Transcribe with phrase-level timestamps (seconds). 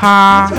[0.00, 0.50] 哈。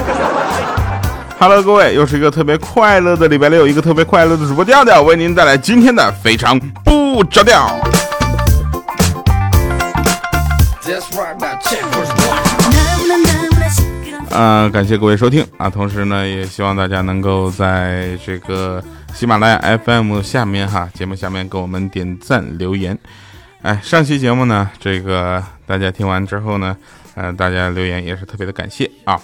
[1.39, 7.75] Hello，各位，又是一个特别快乐的礼拜六，一个特别快乐的主播调调，为您带来今天的非常不着调。
[14.30, 15.67] 啊，感谢各位收听啊！
[15.67, 18.81] 同时呢，也希望大家能够在这个
[19.12, 22.95] 喜马拉雅 FM 下面哈，节目下面给我们点赞留言。
[23.63, 26.77] 哎，上期节目呢，这个大家听完之后呢，
[27.15, 29.20] 呃，大家留言也是特别的感谢啊。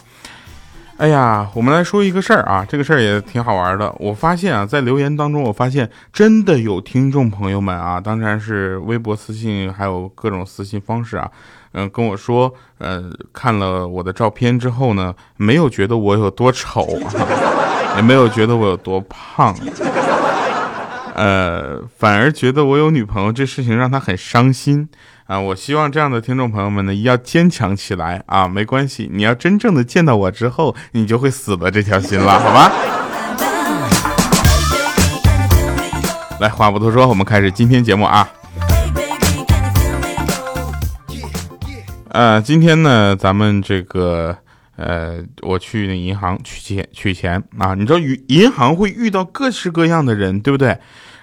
[0.98, 3.94] 哎呀，我们来说一个事儿啊，这个事儿也挺好玩的。
[4.00, 11.30] 我发现啊，在留言当中，我发现真的有听众朋友们啊，当然是微博私信，还有各种私信方式啊，
[11.74, 17.14] 嗯，跟我说，呃，看了我的照片之后呢，没有觉得我有多丑，啊
[17.98, 19.56] 也没有觉得我有多胖，
[21.18, 24.88] 呃，反而觉得我有女朋友这事情让他很伤心。
[25.26, 28.48] 啊，我希望这样的听众朋友们呢，要坚强起来啊！
[28.48, 32.72] 没关系，你要真正的见到我之后，你就会死了这条心了， 好吧？
[36.40, 38.30] 来，话不多说，我们开始今天节目啊。
[42.10, 44.38] 呃，今天呢，咱们这个
[44.78, 50.78] 呃，我去那银行取钱取钱啊，你知道，银银行会遇到各式各样的人，对不对？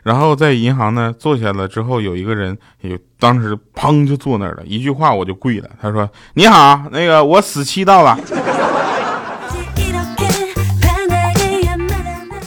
[0.05, 5.71] 然后在银行呢坐下了之后，有一个人有当时砰就坐那儿了，一句话我就跪了。
[5.81, 8.17] 他说：“你好，那个我死期到了。”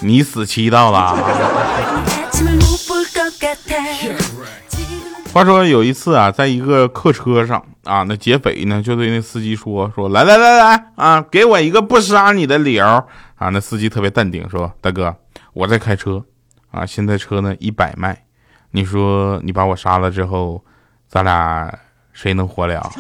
[0.01, 1.17] 你死期到了。
[5.33, 15.15] 话说有一次啊，在一个客车上啊，那劫匪呢就对那司机说：“说来来来来啊，给我一个不杀你的理由啊。”那司机特别淡定说：“大哥，
[15.53, 16.23] 我在开车。”
[16.77, 18.15] 啊，现在车呢一百迈，
[18.69, 20.63] 你说你把我杀了之后，
[21.07, 21.75] 咱俩
[22.13, 22.91] 谁能活了？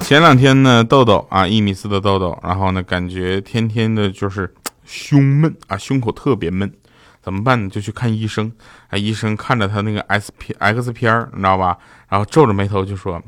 [0.00, 4.52] 前两天呢，豆豆啊，一米四的豆豆，然后呢，感觉天天的就是
[4.84, 6.70] 胸闷啊，胸口特别闷，
[7.22, 7.70] 怎么办呢？
[7.70, 8.52] 就去看医生。
[8.88, 11.78] 啊，医生看着他那个 S P X 片你知道吧？
[12.10, 13.22] 然后皱着眉头就说。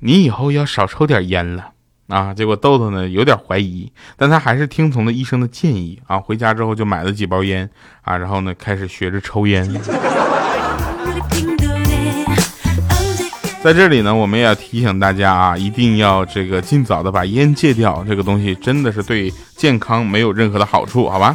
[0.00, 1.70] 你以后要少抽点烟了
[2.08, 2.34] 啊！
[2.34, 6.18] 结果豆豆呢有点怀疑，但他还是听从了医生的建议啊。
[6.18, 7.68] 回家之后就买了几包烟
[8.02, 9.66] 啊，然后呢开始学着抽烟。
[13.62, 21.34] 在这里呢，我们也要提醒大家啊，一定要这个尽早的把烟戒掉，这个东西真的是对健康没有任何的好处，好吧？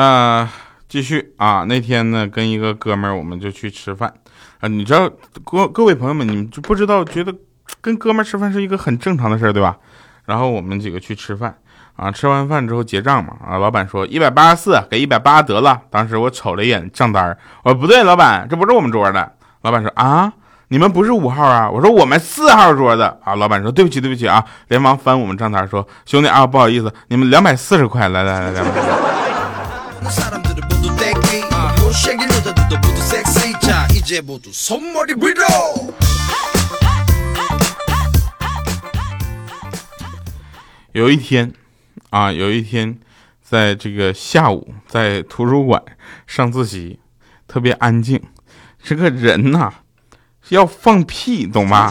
[0.00, 0.50] 啊，
[0.88, 1.66] 继续啊！
[1.68, 4.10] 那天呢，跟一个哥们儿，我们就去吃饭
[4.60, 4.66] 啊。
[4.66, 5.10] 你知道，
[5.44, 7.34] 各各位朋友们，你们就不知道，觉得
[7.82, 9.76] 跟哥们儿吃饭是一个很正常的事儿，对吧？
[10.24, 11.54] 然后我们几个去吃饭
[11.96, 15.78] 啊，吃完饭之后结账嘛啊，老板说一百八十四，给一百八得了。
[15.90, 19.32] 当时我瞅了一眼账单，我说不对，老板，这不是我们桌的。
[19.60, 20.32] 老板说啊，
[20.68, 21.70] 你们不是五号啊？
[21.70, 23.34] 我说我们四号桌的啊。
[23.34, 29.09] 老板说对不起，对不起啊，连忙翻我们账单说兄弟啊，不好意思，你们两百四十块，来来来来
[40.92, 41.52] 有一天，
[42.10, 42.98] 啊，有一天，
[43.42, 45.82] 在这个下午，在图书馆
[46.26, 46.98] 上自习，
[47.46, 48.20] 特别安静。
[48.82, 49.70] 这个人呐，
[50.48, 51.90] 要放屁，懂吗？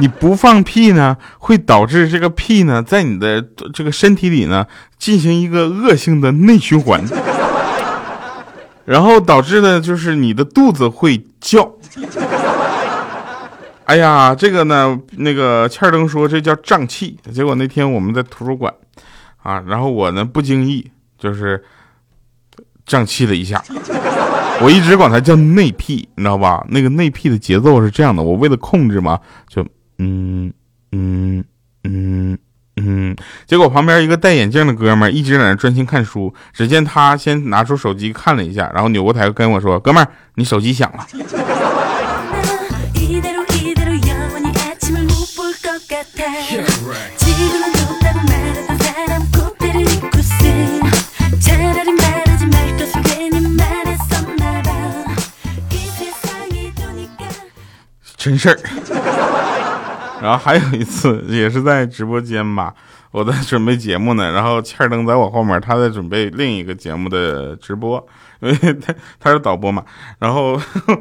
[0.00, 3.42] 你不放屁呢，会导致这个屁呢，在你的
[3.74, 4.64] 这个身体里呢，
[4.96, 7.04] 进行一个恶性的内循环，
[8.86, 11.72] 然后导致的就是你的肚子会叫。
[13.86, 17.18] 哎呀，这个呢，那个欠儿灯说这叫胀气。
[17.32, 18.72] 结果那天我们在图书馆，
[19.42, 20.88] 啊，然后我呢不经意
[21.18, 21.64] 就是
[22.86, 23.60] 胀气了一下。
[24.60, 26.64] 我一直管它叫内屁，你知道吧？
[26.68, 29.18] 那个内屁的节奏是这样的，我为了控制嘛，
[29.48, 29.66] 就。
[29.98, 30.52] 嗯
[30.92, 31.44] 嗯
[31.84, 32.38] 嗯
[32.76, 33.16] 嗯，
[33.46, 36.32] 结果旁边一个戴眼镜的哥们儿一直在那专心看书。
[36.52, 41.06] 只见他先拿出手机看了一下，然后扭过头跟我说：“哥们儿，你手机响了。”
[58.16, 58.58] 真事儿。
[60.20, 62.74] 然后还有一次也是在直播间吧，
[63.10, 68.04] 我在准备节目呢，然后欠儿灯在我后面，他在准备另一个节目的直播，
[68.40, 69.82] 因为他他是导播嘛。
[70.18, 70.60] 然后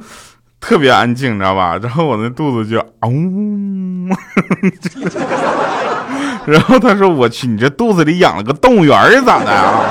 [0.60, 1.78] 特别安静，你知道吧？
[1.78, 4.08] 然后我那肚子就嗷，
[6.46, 9.84] 然后他说：“我去，你这肚子里养了个动物园咋的啊？”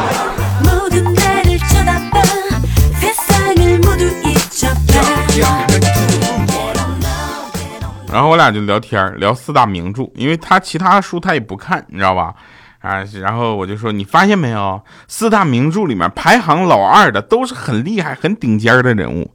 [8.16, 12.34] 然后我俩就聊天聊四大名著，因为他其他书他也不看，你知道吧？
[12.78, 19.30] 啊，然后我就说，你发现没有，四大名著里面排行老二的都是很厉害、很顶尖的人物。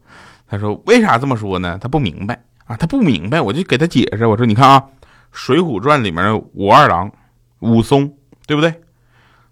[0.48, 1.78] 他说为啥这么说呢？
[1.80, 4.25] 他不明白啊，他不明白，我就给他解释。
[4.25, 4.80] 我说你看啊，
[5.31, 7.12] 《水浒传》里面的武二郎
[7.60, 8.12] 武松，
[8.48, 8.72] 对不对？《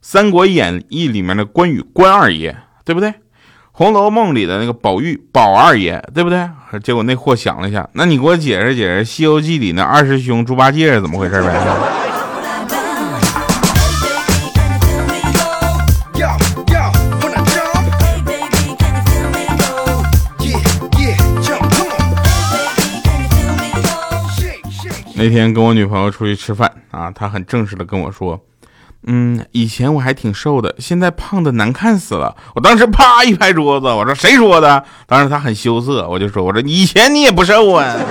[0.01, 3.11] 三国演义》里面的关羽关二爷，对不对？
[3.79, 6.45] 《红楼梦》里的那个宝玉，宝二爷，对不对？
[6.83, 11.49] 结果那货想了一下，那你给我解释解释《西游记》里那二师兄猪八戒是怎么回事呗？
[25.15, 28.37] 那天跟我女朋友出去吃饭啊，她很正式的跟我说。
[29.07, 32.35] 嗯，以前我还挺瘦的，现在胖的难看死了。
[32.53, 34.83] 我当时啪一拍桌子，我说谁说的？
[35.07, 37.95] 当时他很羞涩，我就说我说以前你也不瘦啊。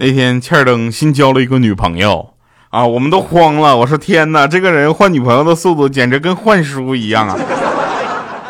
[0.00, 2.34] 那天欠儿登新交了一个女朋友
[2.70, 3.76] 啊，我们都慌了。
[3.76, 7.36] 我说天哪，这个人换女朋友的速度简直跟换书一样啊，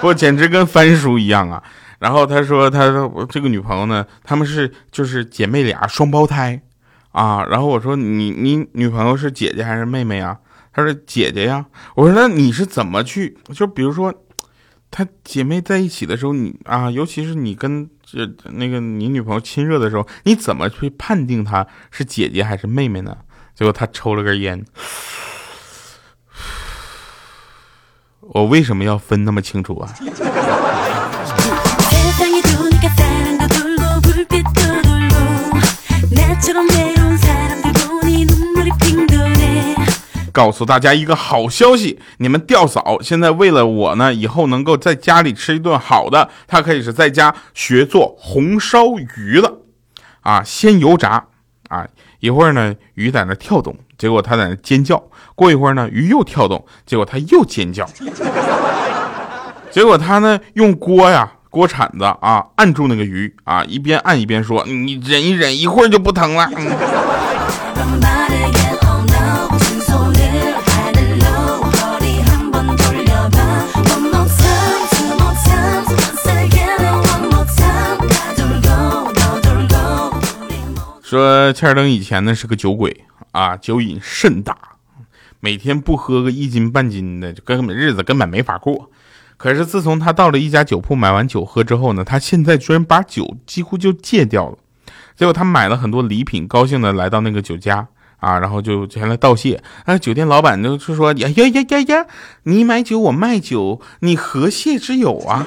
[0.03, 1.63] 不，简直跟翻书一样啊。
[1.99, 6.63] 然后他说：“他说我这个女朋友呢，他们是就是姐妹俩双胞胎，
[7.11, 7.45] 啊。
[7.45, 10.39] 然后我说你你女朋友是姐姐还是妹妹啊？
[10.73, 11.67] 他说姐姐呀。
[11.97, 13.37] 我说那你是怎么去？
[13.53, 14.15] 就比如说，
[14.93, 23.17] 她姐妹在一起的时候，你啊，尤其是你跟这那个你女朋友亲热的时候，你怎么去判定她是姐姐还是妹妹呢？
[23.57, 24.65] 结果他抽了根烟。
[28.21, 29.93] 我为什么要分那么清楚啊？”
[40.39, 49.59] 告诉大家一个好消息，你们吊嫂现在为了我呢，以后能够在家里吃一顿好的，她可以是在家学做红烧鱼了。
[50.21, 51.25] 啊，先油炸，
[51.69, 51.85] 啊，
[52.21, 55.03] 一会儿呢鱼在那跳动，结果她在那尖叫。
[55.35, 57.85] 过一会儿呢鱼又跳动，结果她又尖叫。
[59.73, 61.33] 结果她呢用锅呀。
[61.51, 66.47] 锅铲子啊，按住那个鱼啊，一边按一边说：“你忍一忍，一会儿就不疼了。”
[81.09, 84.55] 说切尔登以前呢是个酒鬼啊，酒瘾甚大，
[85.41, 88.91] 每天不喝个一斤半斤的，就根本日子根本没法过。
[89.39, 94.59] 可是自从他到了一家酒铺买完酒喝之后呢，他现在居然把酒几乎就戒掉了。
[95.17, 97.89] 结果他买了很多礼品，高兴的来到那个酒家
[98.19, 99.63] 啊，然后就前来道谢。
[99.87, 102.07] 啊，酒店老板就是说呀呀呀呀呀，
[102.43, 105.47] 你买酒我卖酒，你何谢之有啊？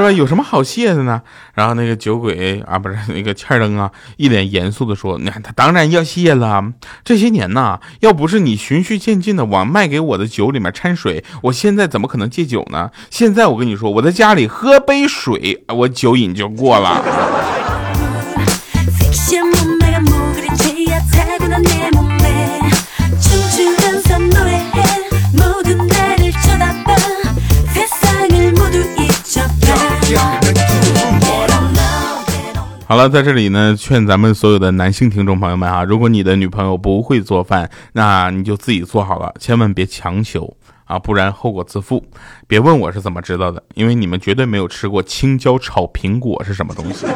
[0.00, 0.12] 是吧？
[0.12, 1.22] 有什么好谢的呢？
[1.54, 6.72] 然后那个酒鬼啊，不是那个欠灯啊，一脸严肃的说：“你看他当然要谢了。
[7.04, 12.90] 这些年呐，要不是你循序渐进的往卖给我的酒里面掺水，我现在怎么可能戒酒呢？
[13.10, 17.04] 现在我跟你说，我在家里喝杯水，我酒瘾就过了。”
[32.90, 40.56] 好了，在这里呢，劝咱们所有的男性听众朋友们啊，如果你的女朋友不会做饭，那你就自己做好了，千万别强求
[40.86, 42.04] 啊，不然后果自负。
[42.48, 47.06] 别问我是怎么知道的，因为你们绝对没有吃过青椒炒苹果是什么东西。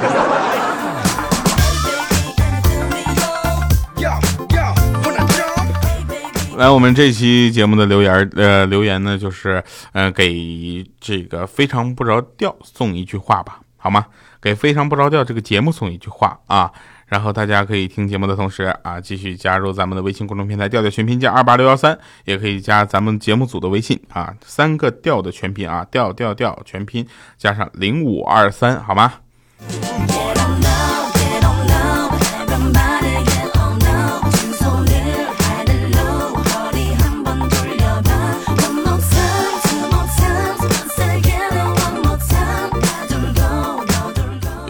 [6.57, 14.07] 来，我们这期节目的留言，呃，留言呢，就是，呃，给这个非常不着调送一句话吧，好吗？
[14.45, 16.71] 给非常不着调这个节目送一句话啊，
[17.07, 27.09] 然后大家可以听节目的同时啊，继续加入咱们的微信公众平台调调全拼加二八六幺三，也可以加咱们节目组的微信啊，三个调的全拼啊，调调调全拼
[27.39, 29.15] 加上零五二三，好吗？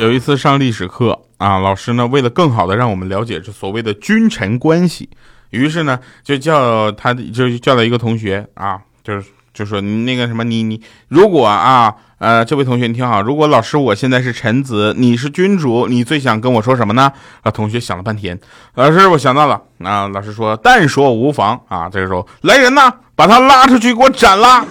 [0.04, 5.08] 有一次上历史课啊，老师呢为了更好的让我们了解这所谓的君臣关系，
[5.48, 17.10] 于是呢，就叫他，就叫了一个同学啊，就是就说那个什么，你你如果啊，呃，这位同学你听好，如果老师我现在是臣子，你是君主，你最想跟我说什么呢？
[17.40, 18.38] 啊，同学想了半天，
[18.74, 24.66] 老师我想到了啊，老师说但说无妨啊，这个时候来人呐，把他拉出去给我斩了。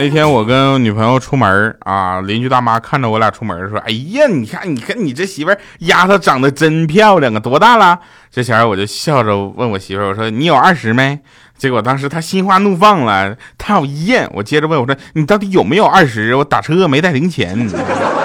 [0.00, 8.00] 那天我跟女朋友出门啊，邻居大妈看着我俩出门说：“哎呀，你看，你看你这媳妇丫头长得真漂亮啊，多大了？”
[8.32, 11.20] 这前我就笑着问我媳妇：“我说你有二十没？”
[11.58, 14.26] 结果当时她心花怒放了，讨厌！
[14.32, 16.34] 我接着问我说：“你到底有没有二十？
[16.34, 17.58] 我打车没带零钱。”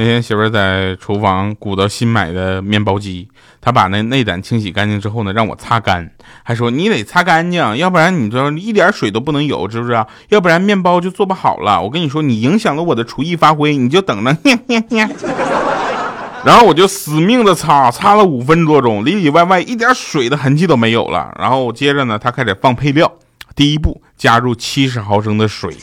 [0.00, 3.28] 那天媳妇在厨房鼓捣新买的面包机，
[3.60, 6.10] 她把那内胆清洗干净之后呢，让我擦干，
[6.42, 10.08] 还说你得擦干净，要不然你这一点水都不能有，知不知道？
[10.30, 11.82] 要不然面包就做不好了。
[11.82, 14.34] 我跟你说，你影响了我的厨艺发挥，你就等着。
[16.46, 21.30] 然后我就死命的擦，擦了五分多钟，里里外外一点水的痕迹都没有了。
[21.38, 23.12] 然后接着呢，他开始放配料，
[23.54, 25.76] 第一步加入七十毫升的水。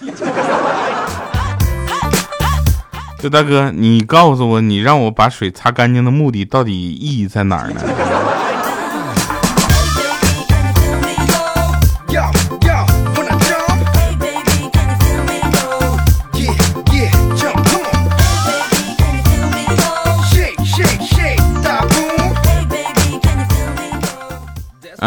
[3.30, 7.82] 大哥，你告诉我，你让我把水擦干净的目的到底意义在哪儿呢？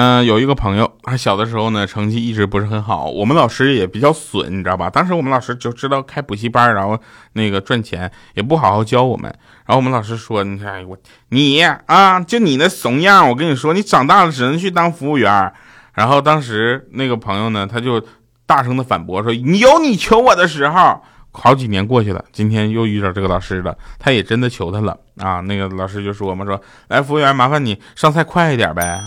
[0.02, 3.04] 嗯，有一个朋友，他小的时候呢，成绩一直不是很好。
[3.04, 4.88] 我们老师也比较损，你知道吧？
[4.88, 6.98] 当时我们老师就知道开补习班，然后
[7.34, 9.30] 那个赚钱，也不好好教我们。
[9.66, 10.96] 然后我们老师说：“你看我，
[11.28, 15.52] 你啊，就你那怂样，我跟你说，你长大了只能去当服务员。”
[15.92, 18.02] 然后当时那个朋友呢，他就
[18.46, 21.02] 大声的反驳说：“你有你求我的时候。”
[21.32, 25.40] 好几年过去了，今天又遇到这个老师了，他也真的求他了啊。
[25.40, 28.98] 那个老师就说嘛：“说来，服务员，麻烦你上菜快一点呗。”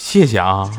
[0.00, 0.70] 谢谢啊！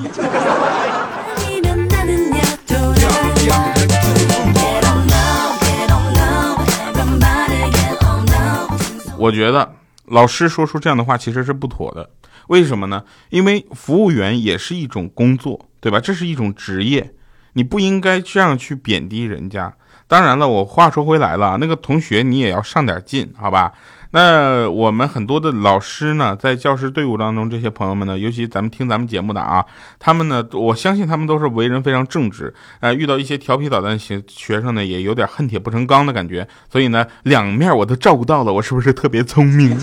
[9.17, 12.09] 我觉得老师说出这样的话其实是不妥的。
[12.47, 13.03] 为什么呢？
[13.29, 15.99] 因为服务员也是一种工作，对吧？
[15.99, 17.13] 这是一种职业，
[17.53, 19.73] 你不应该这样去贬低人家。
[20.07, 23.73] 当然了，我话说回来了，那个同学你也要上点劲，好吧？
[24.11, 29.63] 那我们很多的老师呢，在教师队伍当中，这些朋友们呢，尤其咱们听咱们节目的啊，
[29.99, 39.77] 他们呢，我相信他们都是为人非常正直，呃，遇到一些调皮捣蛋学学生呢，也有点恨铁不成钢的感觉，所以呢，两面我都照顾到了，我是不是特别聪明？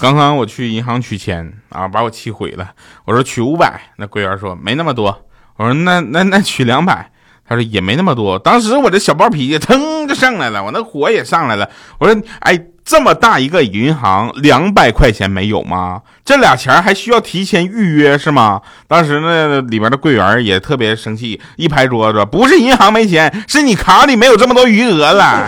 [0.00, 2.72] 刚刚我去银行取钱啊，把我气毁了，
[3.04, 5.24] 我说取五百，那柜员说没那么多，
[5.56, 7.12] 我说那那那取两百。
[7.46, 11.68] 他说也没那么多，当时我这小暴脾气腾就上来了，我那火也上来了。
[11.98, 16.00] 我说，哎，这么大一个银行，两百块钱没有吗？
[16.24, 18.62] 这俩钱还需要提前预约是吗？
[18.88, 25.44] 当时那里边的柜员也特别生气，一拍桌子，不是银行没钱，是你卡里没有这么多余额了。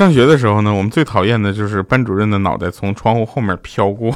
[0.00, 4.10] 上学的时候呢，我们最讨厌的就是班主任的脑袋从窗户后面飘过。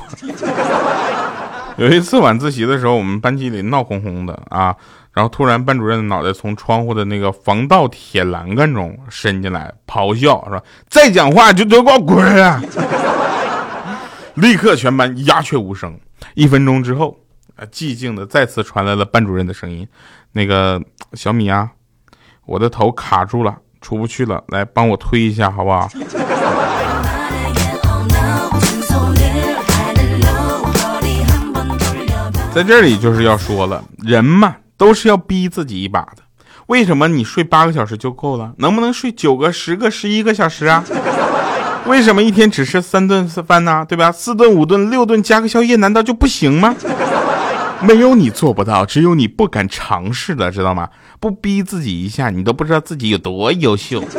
[1.76, 4.74] 有一次晚自习的时候，我们班级里闹哄哄的啊，
[5.12, 12.62] 然后突然班主任的脑袋从窗户的那个防盗铁栏杆中伸进来，咆哮说：“再讲话就给我滚啊！”
[14.36, 16.00] 立刻全班鸦雀无声。
[16.32, 17.18] 一分钟之后，
[17.56, 19.86] 啊寂静的再次传来了班主任的声音
[20.32, 21.72] ：“那个小米啊，
[22.46, 25.86] 我的头卡住了。”出不去了，来帮我推一下，好不好？
[32.54, 36.22] 在这里就是要说了，人嘛都是要逼自己一把的。
[36.68, 38.52] 为什么你睡八个小时就够了？
[38.56, 40.82] 能不能睡九个、十个、十一个小时啊？
[41.86, 43.84] 为什么一天只吃三顿饭呢？
[43.86, 44.10] 对吧？
[44.10, 46.74] 四顿、五顿、六顿加个宵夜，难道就不行吗？
[47.86, 50.88] 没有你做不到，只有你不敢尝试的，知道吗？
[51.20, 54.02] 不逼自己一下，你都不知道自己有多优秀。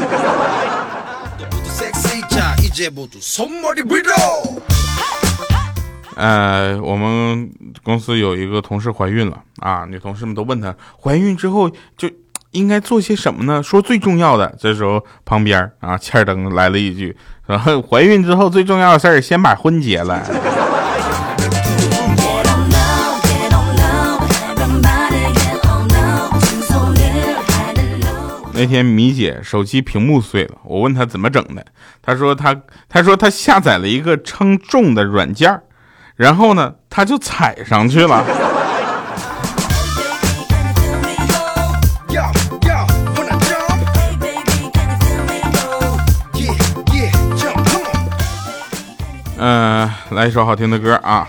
[6.15, 7.51] 呃，我们
[7.84, 12.10] 公司有一个同事怀孕了啊，女同事们都问她，怀孕之后就
[12.51, 13.62] 应该做些什么呢？
[13.62, 20.24] 说最重要的，这时候旁边啊，欠儿登来了一句，然后怀孕之后最重要的事儿，先把婚结了。
[28.57, 31.65] 那天米姐手机屏幕碎了，我问她怎么整的，
[32.01, 32.55] 她说她
[32.88, 35.62] 她说她下载了一个称重的软件
[36.15, 38.25] 然后呢，她就踩上去了。
[49.38, 51.27] 嗯，来一首好听的歌啊。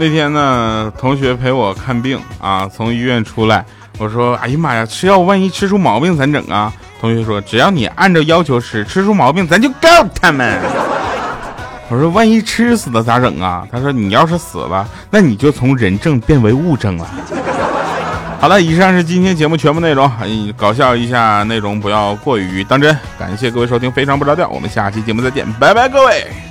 [0.00, 3.62] 那天呢，同学陪我看病啊，从医院出来，
[3.98, 10.58] 我说：“哎呀妈呀，吃药万一吃出毛病咋整啊？”同学说：“只要你按照要求吃，吃出毛病咱就告他们。
[11.90, 17.06] ”我说：“万一吃死了咋整啊？”他说：“你要是死了，那你就从人证变为物证了。
[18.40, 20.10] ”好了，以上是今天节目全部内容，
[20.56, 22.96] 搞笑一下，内容不要过于当真。
[23.18, 26.49] 感谢各位收听，非常不着调，我们下期节目再见，拜拜，各位。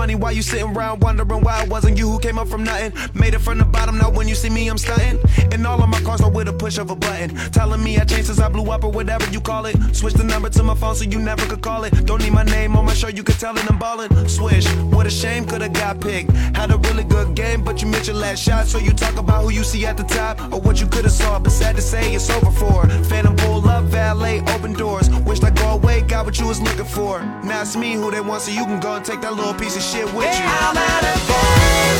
[0.00, 2.92] Money while you sitting around wondering why it wasn't you who came up from nothing.
[3.14, 5.18] Made it from the bottom, now when you see me, I'm stunting.
[5.52, 7.28] And all of my cars are with a push of a button.
[7.52, 9.76] Telling me I changed since I blew up or whatever you call it.
[9.94, 11.90] Switch the number to my phone so you never could call it.
[12.06, 14.10] Don't need my name on my show, you could tell it I'm ballin'.
[14.28, 16.30] Swish, what a shame, could've got picked.
[16.56, 18.66] Had a really good game, but you missed your last shot.
[18.66, 21.38] So you talk about who you see at the top or what you could've saw.
[21.38, 22.88] But sad to say, it's over for.
[23.04, 25.10] Phantom pull up, valet, open doors.
[25.26, 27.20] Wished I go away, got what you was looking for.
[27.44, 29.76] Now it's me who they want, so you can go and take that little piece
[29.76, 30.44] of shit with you.
[30.46, 31.99] I'm